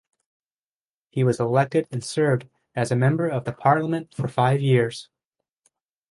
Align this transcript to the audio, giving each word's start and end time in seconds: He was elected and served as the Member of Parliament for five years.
He 1.09 1.23
was 1.23 1.39
elected 1.39 1.87
and 1.91 2.03
served 2.03 2.49
as 2.75 2.89
the 2.89 2.95
Member 2.95 3.27
of 3.29 3.45
Parliament 3.59 4.15
for 4.15 4.27
five 4.27 4.59
years. 4.59 5.09